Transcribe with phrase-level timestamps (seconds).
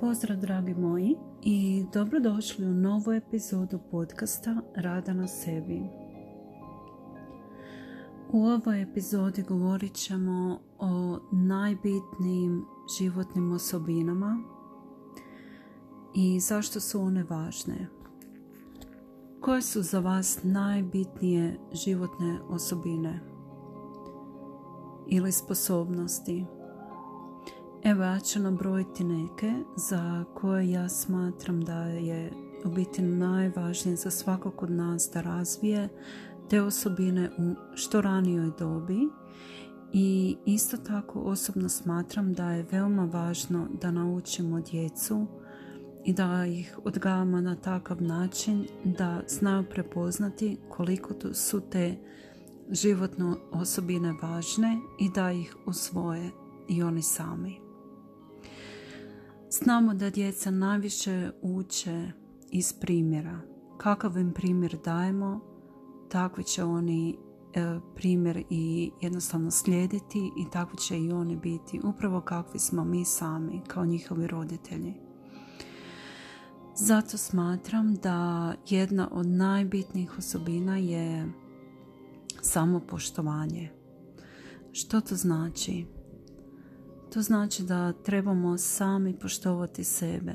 [0.00, 5.82] Pozdrav dragi moji i dobrodošli u novu epizodu podcasta Rada na sebi.
[8.32, 12.64] U ovoj epizodi govorit ćemo o najbitnijim
[12.98, 14.42] životnim osobinama
[16.14, 17.88] i zašto su one važne.
[19.40, 23.20] Koje su za vas najbitnije životne osobine
[25.08, 26.46] ili sposobnosti?
[27.84, 32.32] Evo ja ću nabrojiti neke za koje ja smatram da je
[32.64, 35.88] u biti najvažnije za svakog od nas da razvije
[36.50, 39.08] te osobine u što ranijoj dobi
[39.92, 45.26] i isto tako osobno smatram da je veoma važno da naučimo djecu
[46.04, 51.96] i da ih odgajamo na takav način da znaju prepoznati koliko su te
[52.70, 56.30] životne osobine važne i da ih usvoje
[56.68, 57.69] i oni sami.
[59.52, 62.10] Znamo da djeca najviše uče
[62.50, 63.40] iz primjera.
[63.78, 65.40] Kakav im primjer dajemo,
[66.10, 67.18] takvi će oni
[67.54, 73.04] e, primjer i jednostavno slijediti i takvi će i oni biti upravo kakvi smo mi
[73.04, 74.94] sami kao njihovi roditelji.
[76.74, 81.32] Zato smatram da jedna od najbitnijih osobina je
[82.42, 83.70] samopoštovanje.
[84.72, 85.99] Što to znači?
[87.12, 90.32] To znači da trebamo sami poštovati sebe,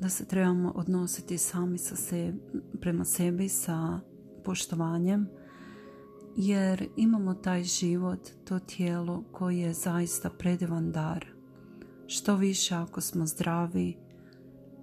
[0.00, 2.38] da se trebamo odnositi sami sa sebi,
[2.80, 4.00] prema sebi sa
[4.44, 5.28] poštovanjem,
[6.36, 11.26] jer imamo taj život, to tijelo koje je zaista predivan dar.
[12.06, 13.96] Što više ako smo zdravi,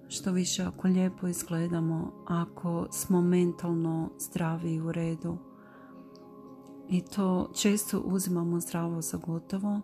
[0.08, 5.38] što više ako lijepo izgledamo, ako smo mentalno zdravi i u redu.
[6.88, 9.80] I to često uzimamo zdravo za gotovo,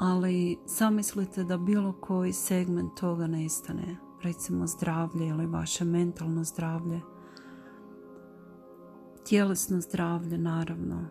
[0.00, 7.00] ali zamislite da bilo koji segment toga nestane, recimo zdravlje ili vaše mentalno zdravlje,
[9.28, 11.04] tjelesno zdravlje naravno,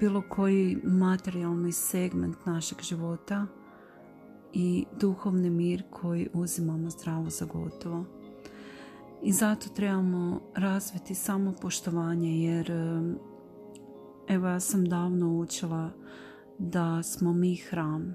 [0.00, 3.46] bilo koji materijalni segment našeg života
[4.52, 8.04] i duhovni mir koji uzimamo zdravo za gotovo.
[9.22, 12.72] I zato trebamo razviti samo poštovanje jer
[14.28, 15.90] evo ja sam davno učila
[16.58, 18.14] da smo mi hram.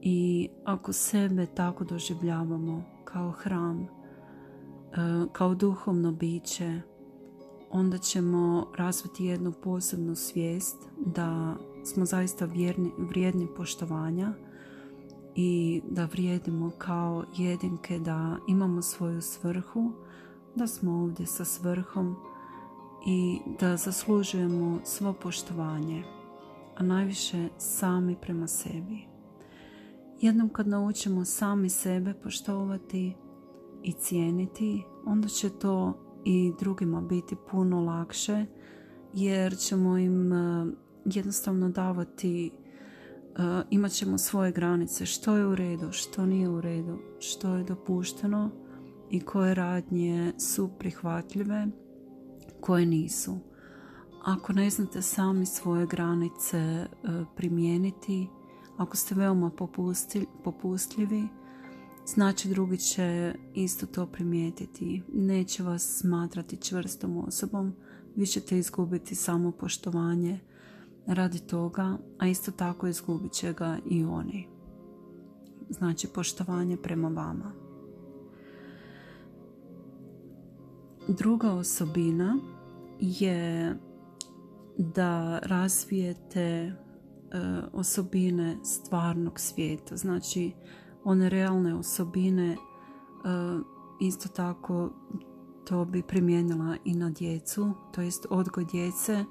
[0.00, 3.86] I ako sebe tako doživljavamo kao hram, e,
[5.32, 6.80] kao duhovno biće,
[7.70, 10.76] onda ćemo razviti jednu posebnu svijest
[11.06, 14.32] da smo zaista vjerni, vrijedni poštovanja
[15.34, 19.92] i da vrijedimo kao jedinke, da imamo svoju svrhu,
[20.54, 22.16] da smo ovdje sa svrhom
[23.06, 26.04] i da zaslužujemo svo poštovanje
[26.76, 28.98] a najviše sami prema sebi.
[30.20, 33.14] Jednom kad naučimo sami sebe poštovati
[33.82, 38.46] i cijeniti, onda će to i drugima biti puno lakše
[39.14, 40.66] jer ćemo im e,
[41.04, 42.52] jednostavno davati e,
[43.70, 48.50] imat ćemo svoje granice što je u redu, što nije u redu, što je dopušteno
[49.10, 51.66] i koje radnje su prihvatljive,
[52.60, 53.51] koje nisu.
[54.24, 56.86] Ako ne znate sami svoje granice e,
[57.36, 58.28] primijeniti,
[58.76, 59.50] ako ste veoma
[60.44, 61.28] popustljivi,
[62.06, 65.02] znači drugi će isto to primijetiti.
[65.14, 67.74] Neće vas smatrati čvrstom osobom,
[68.16, 70.40] vi ćete izgubiti samo poštovanje
[71.06, 74.48] radi toga, a isto tako izgubit će ga i oni.
[75.68, 77.52] Znači poštovanje prema vama.
[81.08, 82.38] Druga osobina
[83.00, 83.74] je
[84.82, 86.72] da razvijete e,
[87.72, 89.96] osobine stvarnog svijeta.
[89.96, 90.52] Znači,
[91.04, 92.56] one realne osobine e,
[94.00, 94.90] isto tako
[95.64, 99.24] to bi primijenila i na djecu, to jest odgoj djece.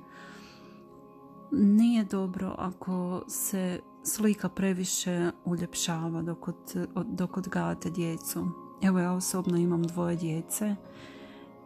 [1.52, 8.48] Nije dobro ako se slika previše uljepšava dok, od, dok odgajate djecu.
[8.82, 10.76] Evo ja osobno imam dvoje djece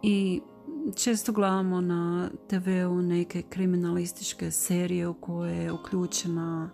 [0.01, 0.41] i
[0.93, 6.69] često gledamo na TV-u neke kriminalističke serije u koje je uključena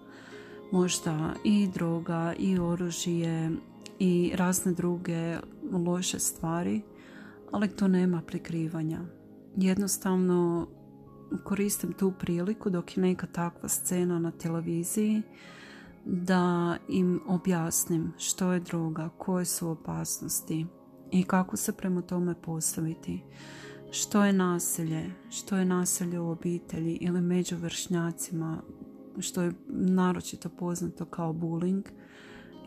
[0.72, 3.52] možda i droga i oružje
[4.00, 5.38] i razne druge
[5.72, 6.82] loše stvari,
[7.52, 9.00] ali to nema prikrivanja.
[9.56, 10.68] Jednostavno
[11.44, 15.22] koristim tu priliku dok je neka takva scena na televiziji
[16.06, 20.66] da im objasnim što je droga, koje su opasnosti
[21.12, 23.24] i kako se prema tome postaviti
[23.92, 28.62] što je nasilje, što je nasilje u obitelji ili među vršnjacima,
[29.20, 31.84] što je naročito poznato kao bullying?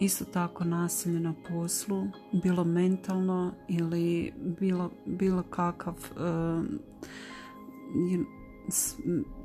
[0.01, 2.07] Isto tako nasilje na poslu,
[2.43, 6.65] bilo mentalno ili bilo, bilo kakav uh,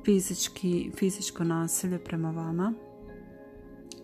[0.05, 2.73] fizički, fizičko nasilje prema vama,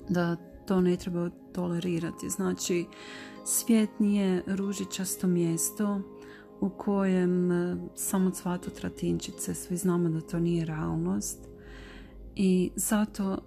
[0.10, 0.36] da
[0.66, 2.30] to ne treba tolerirati.
[2.30, 2.86] Znači,
[3.46, 6.02] svijet nije ružičasto mjesto
[6.66, 11.40] u kojem e, samo cvatu tratinčice, svi znamo da to nije realnost.
[12.36, 13.38] I zato e,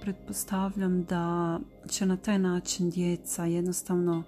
[0.00, 4.22] pretpostavljam da će na taj način djeca jednostavno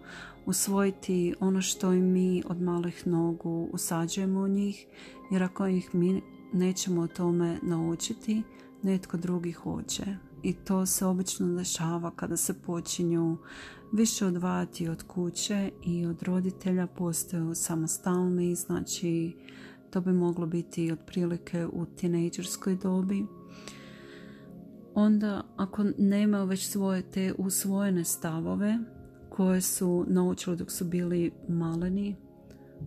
[0.46, 4.86] usvojiti ono što i mi od malih nogu usađujemo u njih
[5.30, 6.22] jer ako ih mi
[6.52, 8.42] nećemo o tome naučiti
[8.82, 13.36] netko drugi hoće i to se obično dešava kada se počinju
[13.92, 19.36] više odvajati od kuće i od roditelja postaju samostalni, znači
[19.90, 23.26] to bi moglo biti otprilike u tinejdžerskoj dobi.
[24.94, 28.78] Onda ako nemaju već svoje te usvojene stavove
[29.30, 32.16] koje su naučili dok su bili maleni,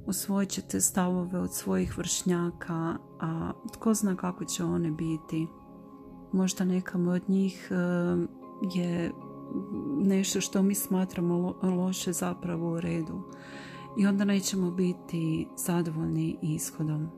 [0.06, 5.48] usvojit ćete stavove od svojih vršnjaka, a tko zna kako će one biti.
[6.34, 8.28] Možda nekam od njih eh,
[8.74, 9.12] je
[10.02, 13.22] nešto što mi smatramo loše zapravo u redu
[13.98, 17.10] i onda nećemo biti zadovoljni ishodom.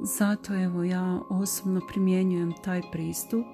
[0.00, 3.46] Zato evo ja osobno primjenjujem taj pristup.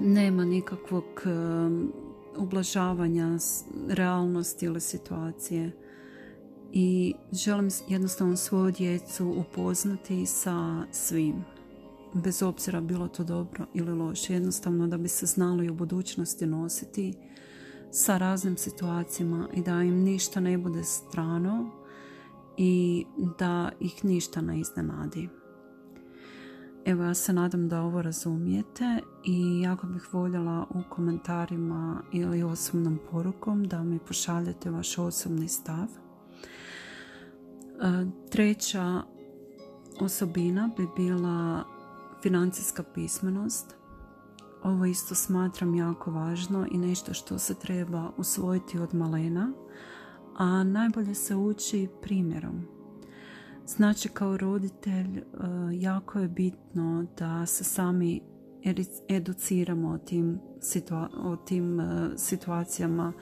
[0.00, 1.92] Nema nikakvog um,
[2.36, 3.38] ublažavanja
[3.88, 5.72] realnosti ili situacije
[6.72, 11.44] i želim jednostavno svoju djecu upoznati sa svim
[12.14, 16.46] bez obzira bilo to dobro ili loše, jednostavno da bi se znalo i u budućnosti
[16.46, 17.14] nositi
[17.90, 21.70] sa raznim situacijama i da im ništa ne bude strano
[22.56, 23.04] i
[23.38, 25.28] da ih ništa ne iznenadi.
[26.84, 32.98] Evo ja se nadam da ovo razumijete i jako bih voljela u komentarima ili osobnom
[33.10, 35.86] porukom da mi pošaljete vaš osobni stav.
[35.86, 35.88] E,
[38.30, 39.02] treća
[40.00, 41.64] osobina bi bila
[42.22, 43.76] financijska pismenost.
[44.62, 49.52] Ovo isto smatram jako važno i nešto što se treba usvojiti od malena,
[50.36, 52.62] a najbolje se uči primjerom.
[53.66, 55.22] Znači kao roditelj e,
[55.72, 58.20] jako je bitno da se sami
[59.08, 60.40] educiramo o tim,
[61.24, 63.12] o tim e, situacijama,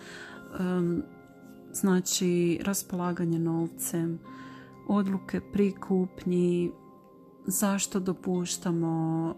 [1.73, 4.19] znači raspolaganje novcem,
[4.89, 6.73] odluke pri kupnji,
[7.47, 9.35] zašto dopuštamo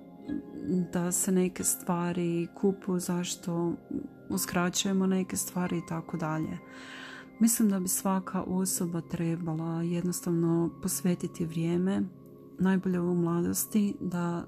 [0.93, 3.73] da se neke stvari kupuju, zašto
[4.29, 6.59] uskraćujemo neke stvari i tako dalje.
[7.41, 12.03] Mislim da bi svaka osoba trebala jednostavno posvetiti vrijeme,
[12.59, 14.45] najbolje u mladosti, da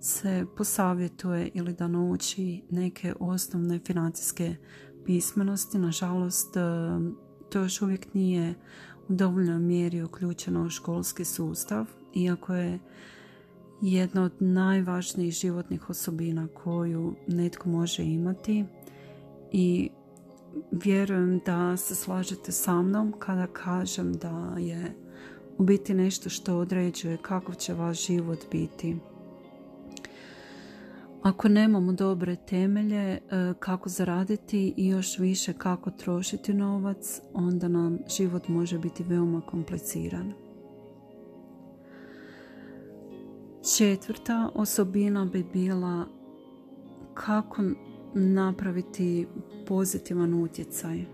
[0.00, 4.56] se posavjetuje ili da nauči neke osnovne financijske
[5.04, 5.78] pismenosti.
[5.78, 6.54] Nažalost,
[7.50, 8.54] to još uvijek nije
[9.08, 11.86] u dovoljnoj mjeri uključeno u školski sustav
[12.18, 12.78] iako je
[13.82, 18.64] jedna od najvažnijih životnih osobina koju netko može imati
[19.52, 19.90] i
[20.70, 24.96] vjerujem da se slažete sa mnom kada kažem da je
[25.58, 28.96] u biti nešto što određuje kakav će vaš život biti.
[31.22, 33.18] Ako nemamo dobre temelje e,
[33.58, 40.47] kako zaraditi i još više kako trošiti novac, onda nam život može biti veoma kompliciran.
[43.76, 46.06] Četvrta osobina bi bila
[47.14, 47.62] kako
[48.14, 49.26] napraviti
[49.66, 51.04] pozitivan utjecaj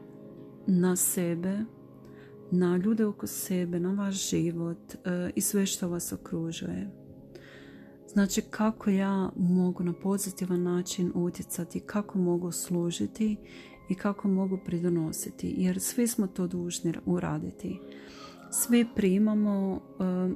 [0.67, 1.65] na sebe,
[2.51, 6.91] na ljude oko sebe, na vaš život e, i sve što vas okružuje.
[8.09, 13.37] Znači kako ja mogu na pozitivan način utjecati, kako mogu služiti
[13.89, 17.81] i kako mogu pridonositi, jer svi smo to dužni uraditi.
[18.57, 19.81] Svi primamo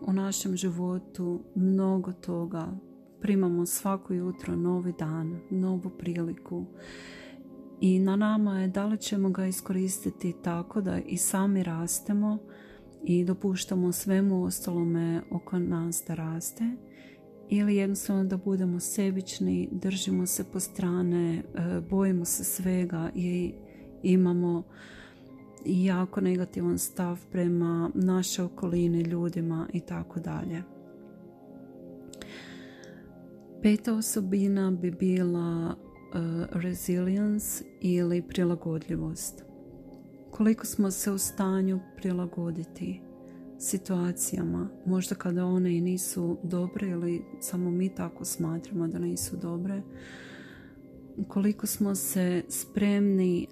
[0.06, 2.68] u našem životu mnogo toga.
[3.20, 6.66] Primamo svako jutro novi dan, novu priliku.
[7.80, 12.38] I na nama je da li ćemo ga iskoristiti tako da i sami rastemo
[13.04, 16.64] i dopuštamo svemu ostalome oko nas da raste
[17.48, 21.42] ili jednostavno da budemo sebični, držimo se po strane, e,
[21.90, 23.54] bojimo se svega i
[24.02, 24.62] imamo
[25.64, 30.62] jako negativan stav prema naše okoline, ljudima i tako dalje.
[33.62, 39.44] Peta osobina bi bila uh, resilience ili prilagodljivost.
[40.30, 43.00] Koliko smo se u stanju prilagoditi
[43.58, 49.82] situacijama, možda kada one i nisu dobre ili samo mi tako smatramo da nisu dobre,
[51.28, 53.46] koliko smo se spremni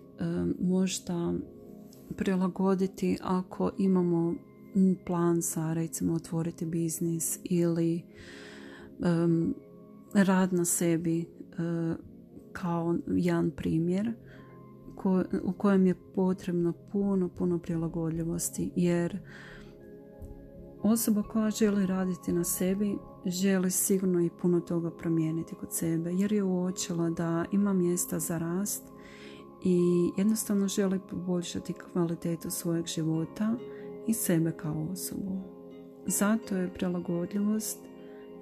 [0.61, 1.33] možda
[2.17, 4.35] prilagoditi ako imamo
[5.07, 8.03] plan za recimo otvoriti biznis ili
[10.15, 11.25] rad na sebi
[12.53, 14.13] kao jedan primjer
[15.45, 19.19] u kojem je potrebno puno, puno prilagodljivosti jer
[20.83, 26.33] osoba koja želi raditi na sebi želi sigurno i puno toga promijeniti kod sebe jer
[26.33, 28.83] je uočila da ima mjesta za rast
[29.65, 33.55] i jednostavno želi poboljšati kvalitetu svojeg života
[34.07, 35.41] i sebe kao osobu.
[36.07, 37.79] Zato je prilagodljivost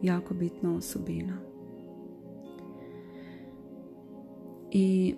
[0.02, 1.38] jako bitna osobina.
[4.70, 5.14] I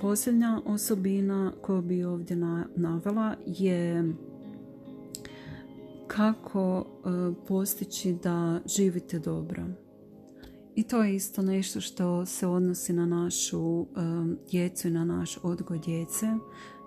[0.00, 2.36] posljednja osobina koju bi ovdje
[2.76, 4.14] navela je
[6.06, 7.10] kako e,
[7.48, 9.62] postići da živite dobro.
[10.80, 13.86] I to je isto nešto što se odnosi na našu
[14.50, 16.26] djecu i na naš odgoj djece.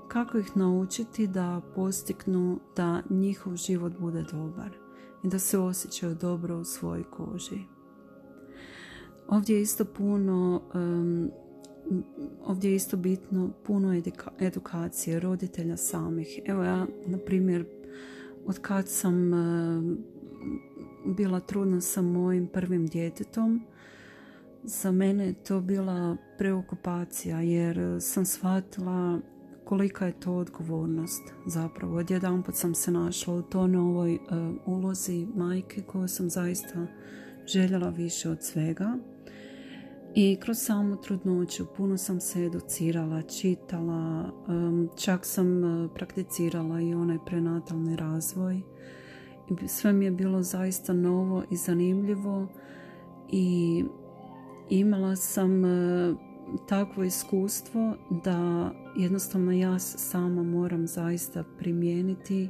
[0.08, 4.70] Kako ih naučiti da postignu da njihov život bude dobar
[5.24, 7.60] i da se osjećaju dobro u svojoj koži.
[9.28, 10.62] Ovdje je isto puno
[12.46, 14.02] ovdje je isto bitno puno
[14.40, 16.40] edukacije roditelja samih.
[16.46, 17.66] Evo ja, na primjer,
[18.46, 19.32] od kad sam
[21.06, 23.62] bila trudna sa mojim prvim djetetom,
[24.64, 29.20] za mene je to bila preokupacija jer sam shvatila
[29.66, 31.98] kolika je to odgovornost zapravo.
[31.98, 34.20] Odjedan put sam se našla u to novoj
[34.66, 36.88] ulozi majke koju sam zaista
[37.48, 38.98] željela više od svega
[40.16, 44.32] i kroz samu trudnoću puno sam se educirala, čitala,
[44.98, 48.62] čak sam e, prakticirala i onaj prenatalni razvoj.
[49.68, 52.48] Sve mi je bilo zaista novo i zanimljivo
[53.32, 53.84] i
[54.80, 56.14] imala sam e,
[56.70, 62.50] takvo iskustvo da jednostavno ja sama moram zaista primijeniti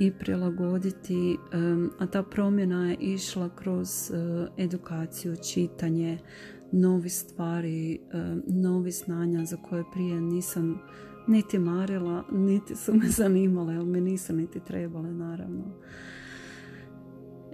[0.00, 1.36] i prilagoditi,
[1.98, 4.14] a ta promjena je išla kroz e,
[4.56, 6.18] edukaciju, čitanje,
[6.72, 7.98] novi stvari, e,
[8.46, 10.80] novi znanja za koje prije nisam
[11.26, 15.64] niti marila, niti su me zanimale, ali me nisu niti trebale naravno.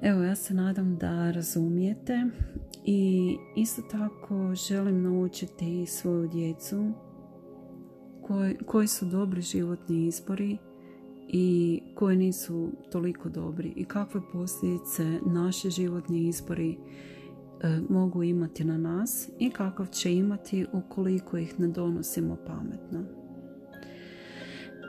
[0.04, 2.24] Evo, ja se nadam da razumijete
[2.84, 6.92] i isto tako želim naučiti svoju djecu
[8.22, 10.58] koji, koji su dobri životni izbori
[11.28, 16.78] i koji nisu toliko dobri i kakve posljedice naši životni izbori
[17.64, 23.23] E, mogu imati na nas i kakav će imati ukoliko ih ne donosimo pametno.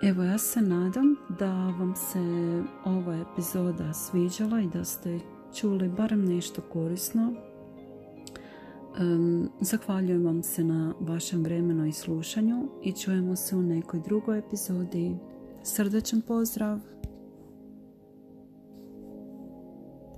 [0.04, 2.20] Evo ja se nadam da vam se
[2.86, 5.20] ova epizoda sviđala i da ste
[5.56, 7.34] čuli barem nešto korisno.
[9.62, 15.16] zahvaljujem vam se na vašem vremenu i slušanju i čujemo se u nekoj drugoj epizodi.
[15.64, 16.80] Srdečan pozdrav!